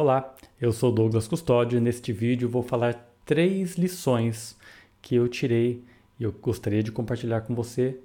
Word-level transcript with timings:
Olá, 0.00 0.34
eu 0.58 0.72
sou 0.72 0.90
Douglas 0.90 1.28
Custódio 1.28 1.76
e 1.76 1.80
neste 1.80 2.10
vídeo 2.10 2.48
vou 2.48 2.62
falar 2.62 2.94
três 3.26 3.74
lições 3.74 4.56
que 5.02 5.14
eu 5.14 5.28
tirei 5.28 5.84
e 6.18 6.24
eu 6.24 6.32
gostaria 6.32 6.82
de 6.82 6.90
compartilhar 6.90 7.42
com 7.42 7.54
você 7.54 8.00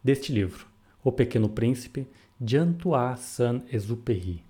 deste 0.00 0.32
livro, 0.32 0.68
O 1.02 1.10
Pequeno 1.10 1.48
Príncipe, 1.48 2.06
de 2.40 2.56
Antoine 2.56 3.16
Saint-Exupéry. 3.16 4.44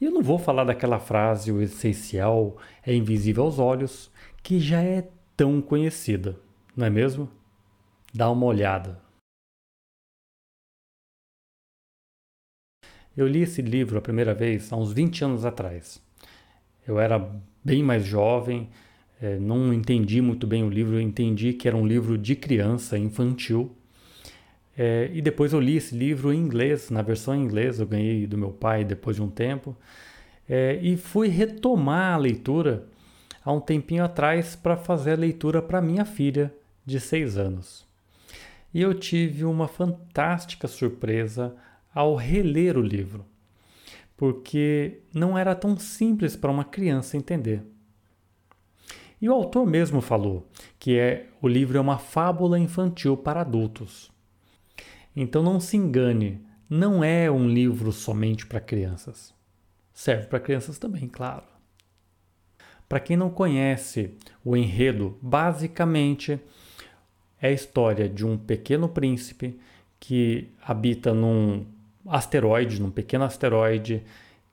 E 0.00 0.06
eu 0.06 0.10
não 0.10 0.22
vou 0.22 0.38
falar 0.38 0.64
daquela 0.64 0.98
frase, 0.98 1.52
o 1.52 1.60
essencial 1.60 2.56
é 2.86 2.94
invisível 2.94 3.44
aos 3.44 3.58
olhos, 3.58 4.10
que 4.42 4.58
já 4.58 4.80
é 4.80 5.06
tão 5.36 5.60
conhecida, 5.60 6.40
não 6.74 6.86
é 6.86 6.90
mesmo? 6.90 7.28
Dá 8.14 8.30
uma 8.30 8.46
olhada. 8.46 8.98
Eu 13.14 13.28
li 13.28 13.42
esse 13.42 13.60
livro 13.60 13.98
a 13.98 14.00
primeira 14.00 14.32
vez 14.32 14.72
há 14.72 14.76
uns 14.78 14.90
20 14.90 15.22
anos 15.22 15.44
atrás. 15.44 16.02
Eu 16.86 16.98
era 16.98 17.30
bem 17.64 17.82
mais 17.82 18.04
jovem, 18.04 18.68
é, 19.20 19.38
não 19.38 19.72
entendi 19.72 20.20
muito 20.20 20.46
bem 20.46 20.62
o 20.62 20.68
livro, 20.68 20.96
eu 20.96 21.00
entendi 21.00 21.52
que 21.52 21.66
era 21.66 21.76
um 21.76 21.86
livro 21.86 22.18
de 22.18 22.36
criança, 22.36 22.98
infantil. 22.98 23.74
É, 24.76 25.08
e 25.12 25.22
depois 25.22 25.52
eu 25.52 25.60
li 25.60 25.76
esse 25.76 25.96
livro 25.96 26.32
em 26.32 26.38
inglês, 26.38 26.90
na 26.90 27.00
versão 27.00 27.34
em 27.34 27.42
inglês, 27.42 27.78
eu 27.80 27.86
ganhei 27.86 28.26
do 28.26 28.36
meu 28.36 28.50
pai 28.50 28.84
depois 28.84 29.16
de 29.16 29.22
um 29.22 29.30
tempo. 29.30 29.76
É, 30.48 30.78
e 30.82 30.96
fui 30.96 31.28
retomar 31.28 32.14
a 32.14 32.18
leitura 32.18 32.86
há 33.44 33.52
um 33.52 33.60
tempinho 33.60 34.04
atrás 34.04 34.56
para 34.56 34.76
fazer 34.76 35.12
a 35.12 35.16
leitura 35.16 35.62
para 35.62 35.80
minha 35.80 36.04
filha 36.04 36.52
de 36.84 37.00
seis 37.00 37.38
anos. 37.38 37.86
E 38.72 38.80
eu 38.80 38.92
tive 38.92 39.44
uma 39.44 39.68
fantástica 39.68 40.66
surpresa 40.66 41.54
ao 41.94 42.16
reler 42.16 42.76
o 42.76 42.82
livro, 42.82 43.24
porque 44.16 45.00
não 45.12 45.36
era 45.36 45.54
tão 45.54 45.76
simples 45.76 46.36
para 46.36 46.50
uma 46.50 46.64
criança 46.64 47.16
entender. 47.16 47.62
E 49.20 49.28
o 49.28 49.32
autor 49.32 49.66
mesmo 49.66 50.00
falou 50.00 50.46
que 50.78 50.98
é, 50.98 51.28
o 51.40 51.48
livro 51.48 51.78
é 51.78 51.80
uma 51.80 51.98
fábula 51.98 52.58
infantil 52.58 53.16
para 53.16 53.40
adultos. 53.40 54.12
Então 55.16 55.42
não 55.42 55.58
se 55.58 55.76
engane, 55.76 56.40
não 56.68 57.02
é 57.02 57.30
um 57.30 57.48
livro 57.48 57.90
somente 57.92 58.46
para 58.46 58.60
crianças. 58.60 59.32
Serve 59.92 60.26
para 60.26 60.40
crianças 60.40 60.78
também, 60.78 61.08
claro. 61.08 61.44
Para 62.88 63.00
quem 63.00 63.16
não 63.16 63.30
conhece 63.30 64.14
o 64.44 64.56
enredo, 64.56 65.16
basicamente 65.22 66.38
é 67.40 67.48
a 67.48 67.52
história 67.52 68.08
de 68.08 68.26
um 68.26 68.36
pequeno 68.36 68.88
príncipe 68.88 69.58
que 69.98 70.50
habita 70.62 71.14
num 71.14 71.64
asteroide, 72.06 72.80
num 72.80 72.90
pequeno 72.90 73.24
asteroide 73.24 74.02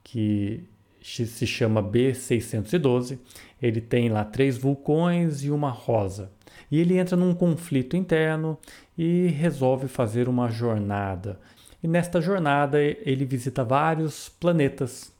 que 0.03 0.63
se 1.01 1.47
chama 1.47 1.81
B612. 1.81 3.17
Ele 3.61 3.81
tem 3.81 4.09
lá 4.09 4.23
três 4.23 4.57
vulcões 4.57 5.43
e 5.43 5.51
uma 5.51 5.69
rosa. 5.69 6.31
E 6.69 6.79
ele 6.79 6.97
entra 6.97 7.15
num 7.17 7.33
conflito 7.33 7.97
interno 7.97 8.57
e 8.97 9.27
resolve 9.27 9.87
fazer 9.87 10.29
uma 10.29 10.49
jornada. 10.49 11.39
E 11.83 11.87
nesta 11.87 12.21
jornada 12.21 12.81
ele 12.81 13.25
visita 13.25 13.63
vários 13.63 14.29
planetas 14.29 15.11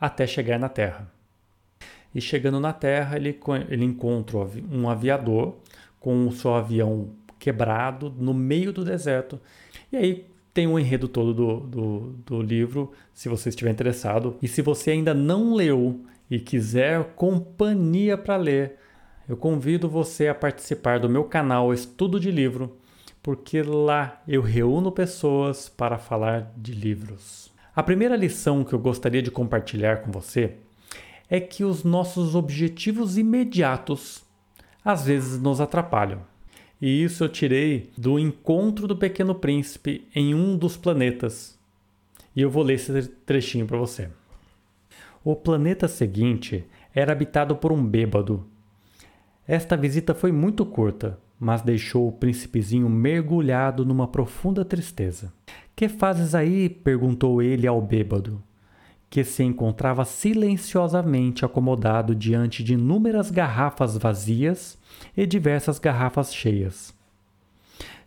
até 0.00 0.26
chegar 0.26 0.58
na 0.58 0.68
Terra. 0.68 1.10
E 2.14 2.20
chegando 2.20 2.60
na 2.60 2.72
Terra, 2.72 3.16
ele, 3.16 3.38
ele 3.68 3.84
encontra 3.84 4.38
um 4.70 4.88
aviador 4.88 5.56
com 5.98 6.26
o 6.26 6.32
seu 6.32 6.54
avião 6.54 7.10
quebrado 7.38 8.14
no 8.18 8.34
meio 8.34 8.72
do 8.72 8.84
deserto. 8.84 9.40
E 9.90 9.96
aí 9.96 10.31
tem 10.52 10.66
um 10.66 10.78
enredo 10.78 11.08
todo 11.08 11.32
do, 11.32 11.60
do, 11.60 11.98
do 12.26 12.42
livro, 12.42 12.92
se 13.12 13.28
você 13.28 13.48
estiver 13.48 13.70
interessado. 13.70 14.36
E 14.42 14.48
se 14.48 14.60
você 14.60 14.90
ainda 14.90 15.14
não 15.14 15.54
leu 15.54 16.00
e 16.30 16.38
quiser 16.38 17.14
companhia 17.14 18.18
para 18.18 18.36
ler, 18.36 18.76
eu 19.28 19.36
convido 19.36 19.88
você 19.88 20.28
a 20.28 20.34
participar 20.34 20.98
do 20.98 21.08
meu 21.08 21.24
canal 21.24 21.72
Estudo 21.72 22.20
de 22.20 22.30
Livro, 22.30 22.76
porque 23.22 23.62
lá 23.62 24.20
eu 24.26 24.42
reúno 24.42 24.92
pessoas 24.92 25.68
para 25.68 25.96
falar 25.96 26.52
de 26.56 26.72
livros. 26.72 27.50
A 27.74 27.82
primeira 27.82 28.16
lição 28.16 28.64
que 28.64 28.74
eu 28.74 28.78
gostaria 28.78 29.22
de 29.22 29.30
compartilhar 29.30 30.02
com 30.02 30.10
você 30.10 30.56
é 31.30 31.40
que 31.40 31.64
os 31.64 31.82
nossos 31.82 32.34
objetivos 32.34 33.16
imediatos 33.16 34.22
às 34.84 35.06
vezes 35.06 35.40
nos 35.40 35.60
atrapalham. 35.60 36.31
E 36.82 37.04
isso 37.04 37.22
eu 37.22 37.28
tirei 37.28 37.92
do 37.96 38.18
encontro 38.18 38.88
do 38.88 38.96
Pequeno 38.96 39.36
Príncipe 39.36 40.04
em 40.12 40.34
um 40.34 40.56
dos 40.56 40.76
planetas. 40.76 41.56
E 42.34 42.42
eu 42.42 42.50
vou 42.50 42.64
ler 42.64 42.74
esse 42.74 43.06
trechinho 43.24 43.66
para 43.66 43.78
você. 43.78 44.08
O 45.22 45.36
planeta 45.36 45.86
seguinte 45.86 46.64
era 46.92 47.12
habitado 47.12 47.54
por 47.54 47.70
um 47.70 47.86
bêbado. 47.86 48.44
Esta 49.46 49.76
visita 49.76 50.12
foi 50.12 50.32
muito 50.32 50.66
curta, 50.66 51.20
mas 51.38 51.62
deixou 51.62 52.08
o 52.08 52.12
príncipezinho 52.12 52.88
mergulhado 52.88 53.86
numa 53.86 54.08
profunda 54.08 54.64
tristeza. 54.64 55.32
Que 55.76 55.88
fazes 55.88 56.34
aí? 56.34 56.68
perguntou 56.68 57.40
ele 57.40 57.64
ao 57.64 57.80
bêbado 57.80 58.42
que 59.12 59.24
se 59.24 59.44
encontrava 59.44 60.06
silenciosamente 60.06 61.44
acomodado 61.44 62.14
diante 62.14 62.64
de 62.64 62.72
inúmeras 62.72 63.30
garrafas 63.30 63.98
vazias 63.98 64.78
e 65.14 65.26
diversas 65.26 65.78
garrafas 65.78 66.34
cheias. 66.34 66.94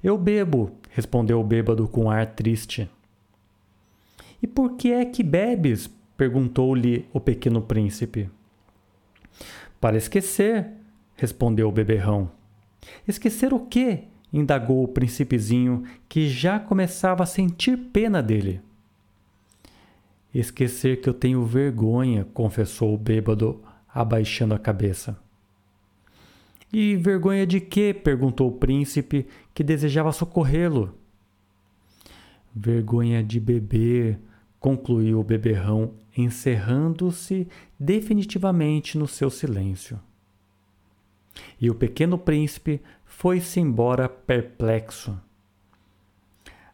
Eu 0.04 0.18
bebo, 0.18 0.72
respondeu 0.90 1.40
o 1.40 1.44
bêbado 1.44 1.88
com 1.88 2.10
ar 2.10 2.26
triste. 2.34 2.90
E 4.42 4.48
por 4.48 4.78
que 4.78 4.92
é 4.92 5.06
que 5.06 5.22
bebes? 5.22 5.88
perguntou-lhe 6.18 7.08
o 7.14 7.20
pequeno 7.20 7.62
príncipe. 7.62 8.28
Para 9.80 9.98
esquecer, 9.98 10.72
respondeu 11.16 11.70
o 11.70 11.72
beberrão. 11.72 12.32
Esquecer 13.08 13.54
o 13.54 13.60
quê? 13.60 14.06
indagou 14.34 14.84
o 14.84 14.88
príncipezinho, 14.88 15.84
que 16.10 16.28
já 16.28 16.60
começava 16.60 17.22
a 17.22 17.28
sentir 17.28 17.78
pena 17.78 18.24
dele. 18.24 18.60
Esquecer 20.36 21.00
que 21.00 21.08
eu 21.08 21.14
tenho 21.14 21.46
vergonha, 21.46 22.26
confessou 22.34 22.94
o 22.94 22.98
bêbado, 22.98 23.64
abaixando 23.88 24.54
a 24.54 24.60
cabeça. 24.60 25.18
E 26.74 26.98
vergonha 26.98 27.48
de 27.48 27.62
quê? 27.62 27.94
perguntou 27.94 28.50
o 28.50 28.58
príncipe, 28.58 29.26
que 29.54 29.64
desejava 29.64 30.12
socorrê-lo. 30.12 30.94
Vergonha 32.54 33.24
de 33.24 33.40
beber, 33.40 34.20
concluiu 34.60 35.22
o 35.22 35.24
beberrão, 35.24 35.94
encerrando-se 36.18 37.48
definitivamente 37.80 38.98
no 38.98 39.08
seu 39.08 39.30
silêncio. 39.30 39.98
E 41.62 41.70
o 41.70 41.76
pequeno 41.76 42.18
príncipe 42.18 42.82
foi-se 43.06 43.62
embora 43.62 44.10
perplexo. 44.10 45.18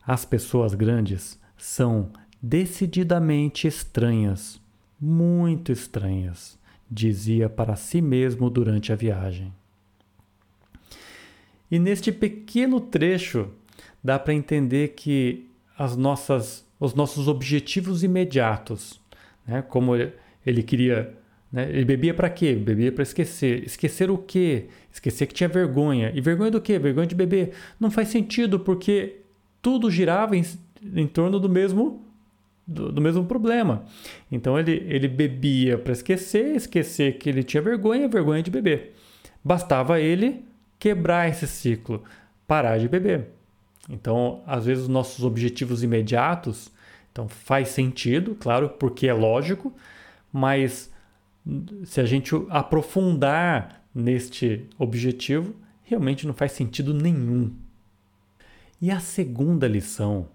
As 0.04 0.26
pessoas 0.26 0.74
grandes 0.74 1.40
são 1.56 2.12
decididamente 2.42 3.68
estranhas, 3.68 4.60
muito 5.00 5.72
estranhas, 5.72 6.58
dizia 6.90 7.50
para 7.50 7.76
si 7.76 8.02
mesmo 8.02 8.50
durante 8.50 8.92
a 8.92 8.96
viagem. 8.96 9.54
E 11.70 11.80
neste 11.80 12.12
pequeno 12.12 12.82
trecho 12.82 13.50
dá 14.04 14.20
para 14.20 14.34
entender 14.34 14.90
que 14.90 15.48
as 15.78 15.96
nossas, 15.96 16.66
os 16.80 16.94
nossos 16.94 17.28
objetivos 17.28 18.04
imediatos, 18.04 19.00
né, 19.48 19.62
como 19.62 19.94
ele 19.96 20.64
queria 20.64 21.16
né? 21.52 21.70
Ele 21.70 21.84
bebia 21.84 22.14
para 22.14 22.30
quê? 22.30 22.56
Bebia 22.56 22.92
para 22.92 23.04
esquecer. 23.04 23.64
Esquecer 23.66 24.10
o 24.10 24.18
quê? 24.18 24.68
Esquecer 24.92 25.28
que 25.28 25.34
tinha 25.34 25.50
vergonha. 25.50 26.12
E 26.16 26.22
vergonha 26.22 26.50
do 26.50 26.62
quê? 26.62 26.80
Vergonha 26.80 27.08
de 27.08 27.16
beber. 27.16 27.52
Não 27.80 27.92
faz 27.92 28.08
sentido 28.08 28.60
porque 28.60 29.18
tudo 29.62 29.92
girava 29.92 30.38
em, 30.38 30.46
em 30.96 31.08
torno 31.08 31.40
do 31.40 31.50
mesmo 31.50 32.06
do, 32.72 32.92
do, 32.92 33.02
mesmo 33.02 33.26
problema. 33.26 33.84
Então 34.32 34.58
ele, 34.58 34.84
ele 34.88 35.08
bebia 35.08 35.78
para 35.78 35.92
esquecer, 35.92 36.56
esquecer 36.56 37.18
que 37.18 37.30
ele 37.30 37.44
tinha 37.44 37.62
vergonha, 37.62 38.08
vergonha 38.08 38.42
de 38.42 38.50
beber. 38.50 38.96
Bastava 39.44 40.00
ele 40.00 40.46
quebrar 40.80 41.30
esse 41.30 41.48
ciclo, 41.48 42.04
parar 42.48 42.78
de 42.78 42.88
beber. 42.88 43.28
Então, 43.90 44.42
às 44.46 44.66
vezes, 44.66 44.84
os 44.84 44.90
nossos 44.90 45.24
objetivos 45.26 45.84
imediatos, 45.84 46.72
então 47.12 47.28
faz 47.28 47.70
sentido, 47.70 48.36
claro, 48.36 48.70
porque 48.70 49.08
é 49.08 49.14
lógico, 49.14 49.74
mas 50.32 50.92
se 51.84 52.00
a 52.00 52.06
gente 52.06 52.34
aprofundar 52.50 53.84
neste 53.94 54.68
objetivo, 54.78 55.56
realmente 55.84 56.26
não 56.26 56.34
faz 56.34 56.54
sentido 56.54 56.94
nenhum. 56.94 57.54
E 58.82 58.90
a 58.90 59.00
segunda 59.00 59.68
lição 59.68 60.28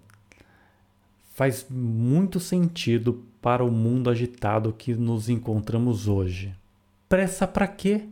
faz 1.37 1.67
muito 1.69 2.39
sentido 2.39 3.23
para 3.39 3.63
o 3.63 3.71
mundo 3.71 4.09
agitado 4.09 4.73
que 4.73 4.95
nos 4.95 5.29
encontramos 5.29 6.07
hoje. 6.07 6.51
Pressa 7.07 7.45
para 7.45 7.67
quê? 7.67 8.05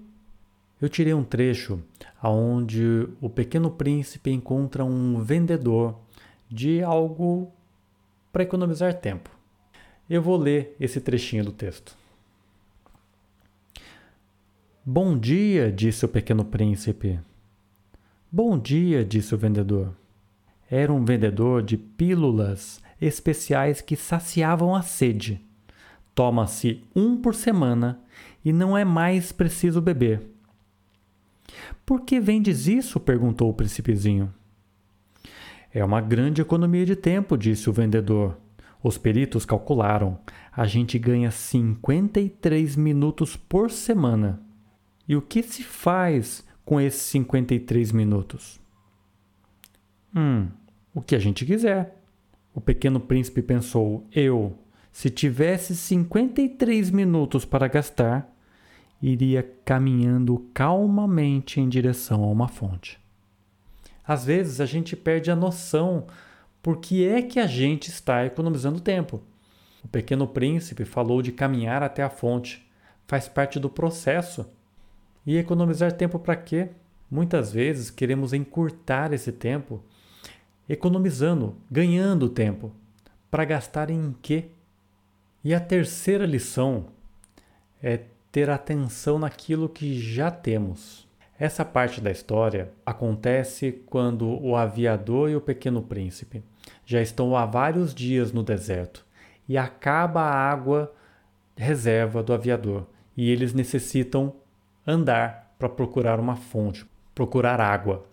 Eu 0.79 0.87
tirei 0.87 1.11
um 1.11 1.23
trecho 1.23 1.81
onde 2.23 3.09
o 3.19 3.27
pequeno 3.27 3.71
príncipe 3.71 4.29
encontra 4.29 4.85
um 4.85 5.23
vendedor 5.23 5.97
de 6.47 6.83
algo 6.83 7.51
para 8.31 8.43
economizar 8.43 8.93
tempo. 8.93 9.31
Eu 10.07 10.21
vou 10.21 10.37
ler 10.37 10.75
esse 10.79 11.01
trechinho 11.01 11.45
do 11.45 11.51
texto. 11.51 11.97
Bom 14.85 15.17
dia, 15.17 15.71
disse 15.71 16.05
o 16.05 16.09
pequeno 16.09 16.45
príncipe. 16.45 17.19
Bom 18.31 18.55
dia, 18.55 19.03
disse 19.03 19.33
o 19.33 19.37
vendedor. 19.37 19.95
Era 20.69 20.93
um 20.93 21.03
vendedor 21.03 21.63
de 21.63 21.75
pílulas 21.75 22.84
especiais 22.99 23.81
que 23.81 23.95
saciavam 23.95 24.75
a 24.75 24.81
sede. 24.81 25.41
Toma-se 26.13 26.83
um 26.95 27.17
por 27.17 27.35
semana 27.35 27.99
e 28.43 28.53
não 28.53 28.77
é 28.77 28.85
mais 28.85 29.31
preciso 29.31 29.81
beber. 29.81 30.21
Por 31.85 32.01
que 32.01 32.19
vendes 32.19 32.67
isso? 32.67 32.99
perguntou 32.99 33.49
o 33.49 33.53
príncipezinho. 33.53 34.33
É 35.73 35.83
uma 35.83 35.99
grande 35.99 36.41
economia 36.41 36.85
de 36.85 36.95
tempo, 36.95 37.37
disse 37.37 37.69
o 37.69 37.73
vendedor. 37.73 38.37
Os 38.81 38.97
peritos 38.97 39.45
calcularam. 39.45 40.19
A 40.51 40.65
gente 40.65 40.97
ganha 40.97 41.31
53 41.31 42.75
minutos 42.75 43.35
por 43.35 43.69
semana. 43.69 44.41
E 45.07 45.15
o 45.15 45.21
que 45.21 45.43
se 45.43 45.63
faz 45.63 46.45
com 46.63 46.79
esses 46.79 47.01
53 47.01 47.91
minutos? 47.91 48.59
Hum, 50.15 50.47
o 50.93 51.01
que 51.01 51.15
a 51.15 51.19
gente 51.19 51.45
quiser. 51.45 52.04
O 52.55 52.61
pequeno 52.61 53.01
príncipe 53.01 53.41
pensou: 53.41 54.07
eu, 54.13 54.57
se 54.89 55.09
tivesse 55.09 55.75
53 55.75 56.89
minutos 56.89 57.43
para 57.43 57.67
gastar, 57.67 58.33
iria 59.01 59.43
caminhando 59.65 60.49
calmamente 60.53 61.59
em 61.59 61.67
direção 61.67 62.23
a 62.23 62.27
uma 62.27 62.47
fonte. 62.47 62.97
Às 64.07 64.23
vezes 64.23 64.61
a 64.61 64.65
gente 64.65 64.95
perde 64.95 65.29
a 65.29 65.35
noção 65.35 66.07
por 66.63 66.77
que 66.77 67.05
é 67.05 67.21
que 67.21 67.39
a 67.41 67.45
gente 67.45 67.89
está 67.89 68.25
economizando 68.25 68.79
tempo. 68.79 69.21
O 69.83 69.87
pequeno 69.89 70.25
príncipe 70.25 70.85
falou 70.85 71.21
de 71.21 71.33
caminhar 71.33 71.83
até 71.83 72.01
a 72.03 72.09
fonte. 72.09 72.65
Faz 73.05 73.27
parte 73.27 73.59
do 73.59 73.69
processo. 73.69 74.45
E 75.25 75.37
economizar 75.37 75.91
tempo 75.91 76.17
para 76.17 76.35
quê? 76.35 76.69
Muitas 77.11 77.51
vezes 77.51 77.91
queremos 77.91 78.31
encurtar 78.31 79.11
esse 79.11 79.31
tempo 79.31 79.83
economizando, 80.67 81.55
ganhando 81.69 82.29
tempo. 82.29 82.71
Para 83.29 83.45
gastar 83.45 83.89
em 83.89 84.15
quê? 84.21 84.45
E 85.43 85.53
a 85.53 85.59
terceira 85.59 86.25
lição 86.25 86.85
é 87.81 88.01
ter 88.31 88.49
atenção 88.49 89.19
naquilo 89.19 89.69
que 89.69 89.99
já 89.99 90.31
temos. 90.31 91.07
Essa 91.37 91.65
parte 91.65 91.99
da 91.99 92.11
história 92.11 92.71
acontece 92.85 93.83
quando 93.85 94.27
o 94.41 94.55
aviador 94.55 95.29
e 95.29 95.35
o 95.35 95.41
pequeno 95.41 95.81
príncipe 95.81 96.43
já 96.85 97.01
estão 97.01 97.35
há 97.35 97.45
vários 97.45 97.93
dias 97.93 98.31
no 98.31 98.41
deserto 98.41 99.05
e 99.47 99.57
acaba 99.57 100.21
a 100.21 100.33
água 100.33 100.93
reserva 101.55 102.23
do 102.23 102.33
aviador 102.33 102.87
e 103.15 103.29
eles 103.29 103.53
necessitam 103.53 104.33
andar 104.85 105.55
para 105.57 105.69
procurar 105.69 106.19
uma 106.19 106.35
fonte, 106.35 106.85
procurar 107.13 107.59
água. 107.59 108.05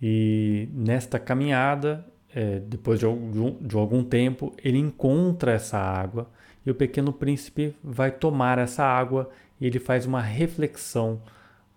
E 0.00 0.68
nesta 0.72 1.18
caminhada, 1.18 2.06
é, 2.34 2.60
depois 2.60 2.98
de 2.98 3.06
algum, 3.06 3.56
de 3.60 3.76
algum 3.76 4.04
tempo, 4.04 4.52
ele 4.62 4.78
encontra 4.78 5.52
essa 5.52 5.78
água 5.78 6.28
e 6.64 6.70
o 6.70 6.74
pequeno 6.74 7.12
príncipe 7.12 7.74
vai 7.82 8.10
tomar 8.10 8.58
essa 8.58 8.84
água 8.84 9.30
e 9.60 9.66
ele 9.66 9.78
faz 9.78 10.04
uma 10.04 10.20
reflexão 10.20 11.20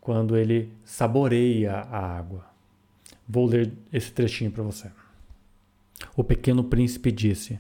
quando 0.02 0.36
ele 0.36 0.72
saboreia 0.84 1.74
a 1.74 2.18
água. 2.18 2.46
Vou 3.28 3.46
ler 3.46 3.72
esse 3.94 4.12
trechinho 4.12 4.52
para 4.52 4.64
você. 4.64 4.90
O 6.16 6.24
pequeno 6.24 6.64
príncipe 6.64 7.12
disse: 7.12 7.60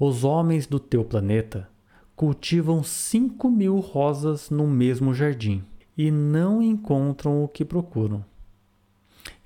Os 0.00 0.24
homens 0.24 0.66
do 0.66 0.80
teu 0.80 1.04
planeta 1.04 1.68
cultivam 2.16 2.82
cinco 2.82 3.50
mil 3.50 3.78
rosas 3.78 4.50
no 4.50 4.66
mesmo 4.66 5.14
jardim 5.14 5.62
e 5.96 6.10
não 6.10 6.62
encontram 6.62 7.44
o 7.44 7.48
que 7.48 7.64
procuram. 7.64 8.24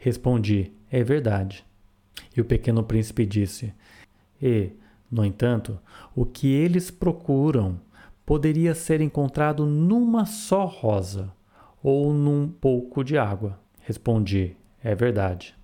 Respondi: 0.05 0.73
É 0.91 1.05
verdade. 1.05 1.65
E 2.37 2.41
o 2.41 2.45
pequeno 2.45 2.83
príncipe 2.83 3.25
disse: 3.25 3.73
E, 4.43 4.73
no 5.09 5.25
entanto, 5.25 5.79
o 6.13 6.27
que 6.27 6.49
eles 6.49 6.91
procuram 6.91 7.81
poderia 8.27 8.75
ser 8.75 9.01
encontrado 9.01 9.65
numa 9.65 10.27
só 10.27 10.65
rosa 10.65 11.33
ou 11.81 12.13
num 12.13 12.49
pouco 12.49 13.05
de 13.05 13.17
água. 13.17 13.61
Respondi: 13.79 14.57
É 14.83 14.93
verdade. 14.93 15.57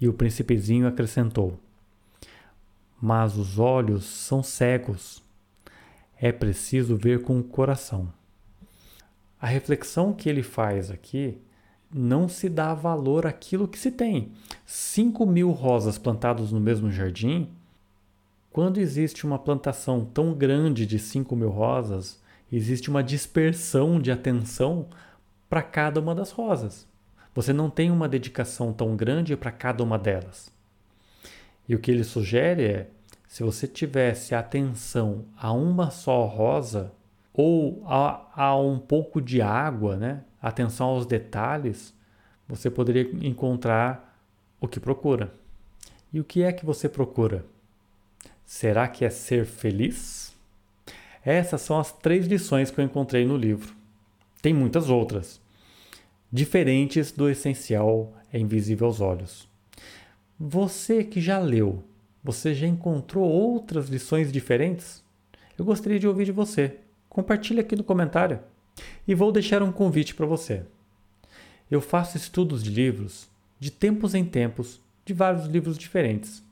E 0.00 0.08
o 0.08 0.12
príncipezinho 0.12 0.88
acrescentou: 0.88 1.56
Mas 3.00 3.36
os 3.36 3.60
olhos 3.60 4.06
são 4.06 4.42
cegos. 4.42 5.22
É 6.20 6.32
preciso 6.32 6.96
ver 6.96 7.22
com 7.22 7.38
o 7.38 7.44
coração. 7.44 8.12
A 9.40 9.46
reflexão 9.46 10.12
que 10.12 10.28
ele 10.28 10.42
faz 10.42 10.90
aqui 10.90 11.40
não 11.92 12.28
se 12.28 12.48
dá 12.48 12.74
valor 12.74 13.26
àquilo 13.26 13.68
que 13.68 13.78
se 13.78 13.90
tem. 13.90 14.32
5 14.66 15.24
mil 15.26 15.50
rosas 15.50 15.98
plantadas 15.98 16.52
no 16.52 16.60
mesmo 16.60 16.90
jardim, 16.90 17.48
quando 18.50 18.78
existe 18.78 19.24
uma 19.24 19.38
plantação 19.38 20.04
tão 20.04 20.34
grande 20.34 20.84
de 20.84 20.98
5 20.98 21.34
mil 21.36 21.50
rosas, 21.50 22.20
existe 22.52 22.90
uma 22.90 23.02
dispersão 23.02 24.00
de 24.00 24.10
atenção 24.10 24.86
para 25.48 25.62
cada 25.62 26.00
uma 26.00 26.14
das 26.14 26.30
rosas. 26.30 26.86
Você 27.34 27.52
não 27.52 27.70
tem 27.70 27.90
uma 27.90 28.08
dedicação 28.08 28.72
tão 28.72 28.96
grande 28.96 29.36
para 29.36 29.52
cada 29.52 29.82
uma 29.82 29.98
delas. 29.98 30.50
E 31.68 31.74
o 31.74 31.78
que 31.78 31.90
ele 31.90 32.02
sugere 32.02 32.64
é: 32.64 32.90
se 33.28 33.42
você 33.42 33.68
tivesse 33.68 34.34
atenção 34.34 35.26
a 35.36 35.52
uma 35.52 35.90
só 35.90 36.24
rosa, 36.24 36.92
ou 37.32 37.84
a, 37.86 38.26
a 38.34 38.56
um 38.56 38.78
pouco 38.78 39.20
de 39.20 39.40
água, 39.40 39.96
né? 39.96 40.24
Atenção 40.40 40.88
aos 40.88 41.06
detalhes, 41.06 41.94
você 42.46 42.70
poderia 42.70 43.02
encontrar 43.26 44.18
o 44.60 44.66
que 44.66 44.80
procura. 44.80 45.32
E 46.12 46.20
o 46.20 46.24
que 46.24 46.42
é 46.42 46.52
que 46.52 46.64
você 46.64 46.88
procura? 46.88 47.44
Será 48.44 48.88
que 48.88 49.04
é 49.04 49.10
ser 49.10 49.44
feliz? 49.44 50.34
Essas 51.22 51.60
são 51.60 51.78
as 51.78 51.92
três 51.92 52.26
lições 52.26 52.70
que 52.70 52.80
eu 52.80 52.84
encontrei 52.84 53.26
no 53.26 53.36
livro. 53.36 53.74
Tem 54.40 54.54
muitas 54.54 54.88
outras, 54.88 55.40
diferentes 56.32 57.12
do 57.12 57.28
essencial 57.28 58.14
é 58.32 58.38
invisível 58.38 58.86
aos 58.86 59.00
olhos. 59.00 59.48
Você 60.38 61.02
que 61.02 61.20
já 61.20 61.38
leu, 61.38 61.82
você 62.22 62.54
já 62.54 62.66
encontrou 62.66 63.28
outras 63.28 63.88
lições 63.88 64.30
diferentes? 64.30 65.02
Eu 65.58 65.64
gostaria 65.64 65.98
de 65.98 66.06
ouvir 66.06 66.26
de 66.26 66.32
você. 66.32 66.78
Compartilhe 67.08 67.60
aqui 67.60 67.74
no 67.74 67.82
comentário. 67.82 68.38
E 69.08 69.14
vou 69.14 69.32
deixar 69.32 69.62
um 69.62 69.72
convite 69.72 70.14
para 70.14 70.26
você. 70.26 70.62
Eu 71.70 71.80
faço 71.80 72.16
estudos 72.16 72.62
de 72.62 72.70
livros 72.70 73.28
de 73.58 73.70
tempos 73.70 74.14
em 74.14 74.24
tempos, 74.24 74.80
de 75.04 75.12
vários 75.12 75.46
livros 75.46 75.76
diferentes. 75.76 76.42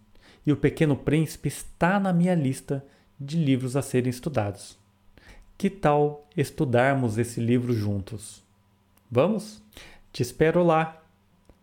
E 0.44 0.52
O 0.52 0.56
Pequeno 0.56 0.96
Príncipe 0.96 1.48
está 1.48 2.00
na 2.00 2.12
minha 2.12 2.34
lista 2.34 2.84
de 3.18 3.36
livros 3.36 3.76
a 3.76 3.82
serem 3.82 4.10
estudados. 4.10 4.76
Que 5.56 5.70
tal 5.70 6.26
estudarmos 6.36 7.16
esse 7.18 7.40
livro 7.40 7.72
juntos? 7.72 8.42
Vamos? 9.10 9.62
Te 10.12 10.22
espero 10.22 10.64
lá. 10.64 11.02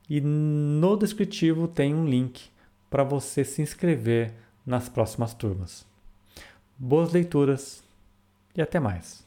E 0.10 0.20
no 0.20 0.96
descritivo 0.96 1.68
tem 1.68 1.94
um 1.94 2.08
link 2.08 2.50
para 2.90 3.04
você 3.04 3.44
se 3.44 3.62
inscrever 3.62 4.34
nas 4.66 4.90
próximas 4.90 5.34
turmas. 5.34 5.86
Boas 6.78 7.12
leituras! 7.12 7.84
e 8.56 8.62
até 8.62 8.80
mais. 8.80 9.23